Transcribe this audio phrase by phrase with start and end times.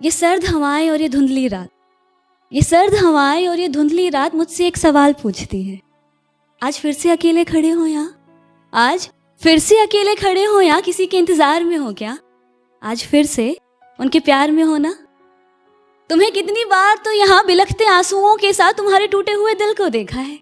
[0.00, 1.68] ये सर्द हवाएँ और ये धुंधली रात।
[2.52, 5.78] ये सर्द हवाएँ और ये धुंधली रात मुझसे एक सवाल पूछती है।
[6.62, 8.14] आज फिर से अकेले खड़े हो यहाँ
[8.72, 9.08] आज
[9.40, 12.16] फिर से अकेले खड़े हो यहाँ किसी के इंतज़ार में हो क्या?
[12.82, 13.56] आज फिर से
[13.98, 14.94] उनके प्यार में हो ना?
[16.10, 20.20] तुम्हें कितनी बार तो यहाँ बिलखते आंसुओं के साथ तुम्हारे टूटे हुए दिल को देखा
[20.20, 20.38] है?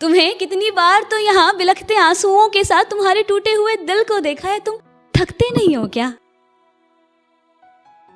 [0.00, 4.48] तुम्हें कितनी बार तो यहाँ बिलखते आंसुओं के साथ तुम्हारे टूटे हुए दिल को देखा
[4.48, 4.58] है?
[4.60, 4.78] तुम
[5.14, 6.12] थकते नहीं हो क्या?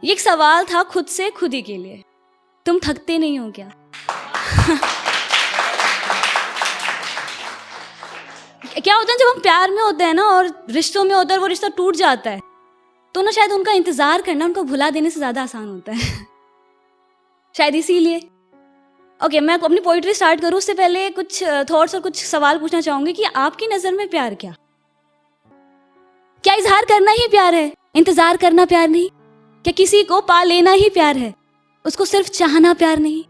[0.03, 2.03] ये एक सवाल था खुद से खुद ही के लिए।
[2.67, 3.67] तुम थकते नहीं हो क्या?
[8.79, 11.41] क्या होता है जब हम प्यार में होते हैं ना और रिश्तों में होता है
[11.41, 12.41] वो रिश्ता टूट जाता है
[13.15, 15.99] तो ना शायद उनका इंतज़ार करना उनको भुला देने से ज़्यादा आसान होता है।
[17.55, 22.25] शायद इसीलिए। ओके okay, मैं अपनी पोइट्री स्टार्ट करूँ उससे पहले कुछ थॉट्स और कुछ
[22.25, 24.55] सवाल पूछना चाहूँगी कि आपकी नज़र में प्यार क्या?
[26.45, 27.73] क्या इजहार करना ही प्यार है?
[27.97, 29.09] इंतज़ार करना प्यार नहीं?
[29.65, 31.35] क्या किसी को पा लेना ही प्यार है।
[31.85, 33.23] उसको सिर्फ़ चाहना प्यार नहीं।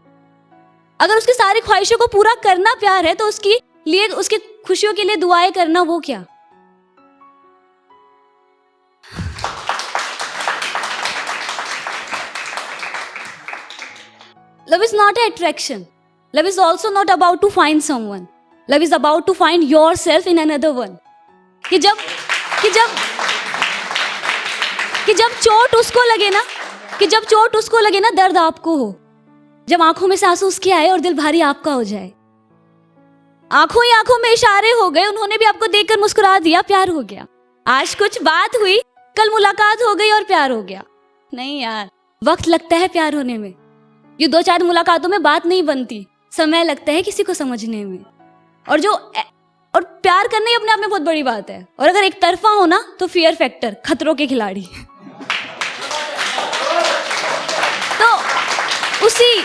[0.99, 5.03] अगर उसकी सारी ख्वाहिशों को पूरा करना प्यार है तो उसकी लिए, उसकी खुशियों के
[5.03, 6.25] लिए दुआएँ करना वो क्या?
[14.67, 15.85] Love is not a attraction
[16.33, 18.27] love is also not about to find someone
[18.69, 19.63] love is about to find
[19.95, 20.97] yourself in another one
[21.63, 21.97] कि जब
[22.61, 22.95] कि जब
[25.05, 26.43] कि जब चोट उसको लगे ना,
[26.99, 28.95] कि जब चोट उसको लगे ना, दर्द आपको हो।
[29.67, 32.11] जब आँखों में सांसू उसके आए और दिल भारी आपका हो जाए।
[33.51, 37.01] आँखों ही आँखों में इशारे हो गए, उन्होंने भी आपको देखकर मुस्कुरा दिया, प्यार हो
[37.01, 37.25] गया।
[37.65, 38.77] आज कुछ बात हुई,
[39.15, 40.83] कल मुलाकात हो गई और प्यार हो गया।
[41.33, 41.89] नहीं यार,
[42.21, 43.53] वक्त लगता है प्यार होने में।
[44.19, 48.03] ये दो चार मुलाकातों में बात नहीं बनती, समय लगता है किसी को समझने में।
[48.65, 48.91] और जो
[49.73, 52.49] और प्यार करना ही अपने आप में बहुत बड़ी बात है। और अगर एक तरफा
[52.49, 54.67] हो ना तो फियर फैक्टर खतरों के खिलाड़ी।
[57.99, 59.41] तो उसी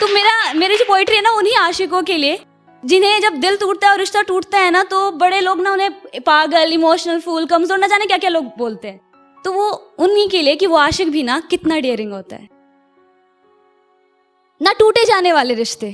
[0.00, 2.38] तो मेरा, मेरी जो पोइट्री है ना, उन्हीं आशिकों के लिए।
[2.82, 6.20] जिन्हें जब दिल टूटता है और रिश्ता टूटता है ना तो बड़े लोग ना उन्हें
[6.22, 9.00] पागल इमोशनल फूल कमज़ोर, ना जाने क्या क्या लोग बोलते हैं।
[9.44, 12.48] तो वो उन्हीं के लिए कि वो आशिक भी ना, कितना डेयरिंग होता है।
[14.60, 15.90] ना टूटे जाने वाले रिश्ते,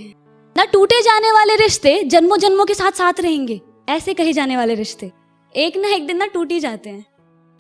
[0.56, 4.75] ना टूटे जाने वाले रिश्ते जन्मों जन्मों के साथ साथ रहेंगे। ऐसे कहे जाने वाले
[4.75, 5.10] रिश्ते।
[5.53, 7.04] एक ना एक दिन ना टूट ही जाते हैं।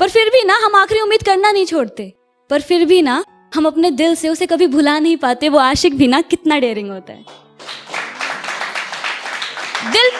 [0.00, 2.12] पर फिर भी ना हम आखिरी उम्मीद करना नहीं छोड़ते।
[2.50, 3.24] पर फिर भी ना
[3.54, 6.90] हम अपने दिल से उसे कभी भुला नहीं पाते, वो आशिक भी ना कितना डेयरिंग
[6.90, 7.24] होता है।
[9.92, 10.10] दिल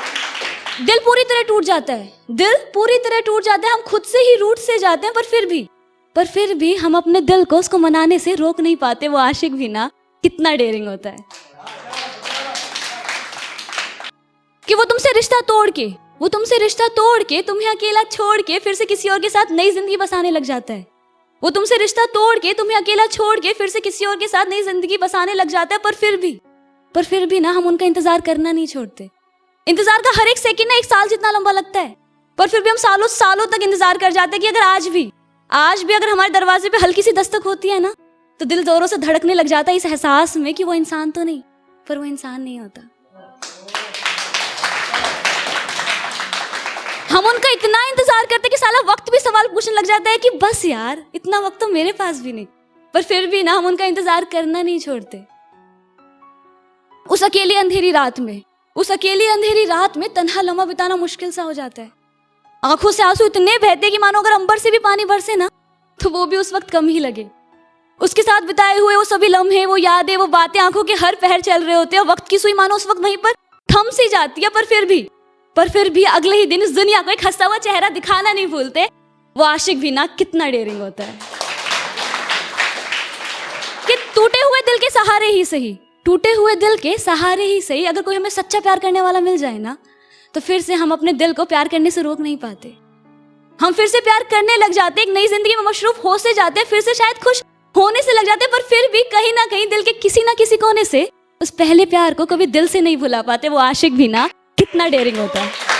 [0.86, 4.18] दिल पूरी तरह टूट जाता है। दिल पूरी तरह टूट जाता है, हम खुद से
[4.18, 5.68] ही रूट से जाते हैं, पर फिर भी,
[6.16, 9.54] पर फिर भी हम अपने दिल को उसको मनाने से रोक नहीं पाते, वो आशिक
[9.54, 9.90] भी ना
[10.22, 11.18] कितना डेयरिंग होता है।
[14.68, 18.58] कि वो तुमसे रिश्ता तोड़ के वो तुमसे रिश्ता तोड़ के, तुम्हें अकेला छोड़ के
[18.58, 20.86] फिर से किसी और के साथ नई ज़िंदगी बसाने लग जाता है।
[21.42, 24.46] वो तुमसे रिश्ता तोड़ के, तुम्हें अकेला छोड़ के फिर से किसी और के साथ
[24.46, 26.32] नई ज़िंदगी बसाने लग जाता है, पर फिर भी,
[26.94, 29.08] पर फिर भी ना, हम उनका इंतज़ार करना नहीं छोड़ते।
[29.66, 31.94] इंतज़ार का हर एक सेकंड ना, एक साल जितना लंबा लगता है,
[32.38, 35.10] पर फिर भी हम सालों सालों तक इंतज़ार कर जाते हैं कि अगर आज भी
[35.50, 37.94] आज भी अगर हमारे दरवाजे पे हल्की सी दस्तक होती है ना
[38.40, 41.22] तो दिल जोरों से धड़कने लग जाता है इस एहसास में कि वो इंसान तो
[41.22, 41.40] नहीं,
[41.86, 42.82] पर वो इंसान नहीं होता।
[47.16, 50.30] हम उनका इतना इंतज़ार करते कि साला वक्त भी सवाल पूछने लग जाता है कि
[50.32, 52.46] बस यार, इतना वक्त तो मेरे पास भी नहीं।
[52.94, 55.22] पर फिर भी ना, हम उनका इंतज़ार करना नहीं छोड़ते।
[57.06, 58.42] उस अकेली अंधेरी रात में,
[58.76, 61.90] उस अकेली अंधेरी रात में तनहा लम्हा बिताना मुश्किल सा हो जाता है।
[62.62, 65.48] आँखों से आँसू इतने बहते कि मानो अगर अंबर से भी पानी बरसे ना
[66.00, 67.26] तो वो भी उस वक्त कम ही लगे।
[68.00, 71.40] उसके साथ बिताए हुए वो सभी लम्हे, वो यादें, वो बातें आँखों के हर पहर
[71.42, 73.32] चल रहे होते हैं, वक्त की सुई मानो उस वक्त वहीं पर
[73.68, 75.06] थम सी जाती है, पर फिर भी
[75.56, 78.46] पर फिर भी अगले ही दिन इस दुनिया को एक हंसता हुआ चेहरा दिखाना नहीं
[78.46, 78.84] भूलते।
[79.36, 81.18] वो आशिक भी ना कितना डेयरिंग होता है।
[83.86, 87.84] कि टूटे हुए दिल के सहारे ही सही, टूटे हुए दिल के सहारे ही सही,
[87.84, 89.76] अगर कोई हमें सच्चा प्यार करने वाला मिल जाए ना
[90.34, 92.68] तो फिर से हम अपने दिल को प्यार करने से रोक नहीं पाते।
[93.58, 96.64] हम फिर से प्यार करने लग जाते, एक नई ज़िंदगी में मशरूफ हो से जाते,
[96.64, 97.42] फिर से शायद खुश
[97.74, 100.56] होने से लग जाते, पर फिर भी कहीं ना कहीं दिल के किसी ना किसी
[100.56, 101.08] कोने से
[101.40, 104.28] उस पहले प्यार को कभी दिल से नहीं भुला पाते, वो आशिक भी ना।
[104.66, 105.75] कितना डेयरिंग होता है।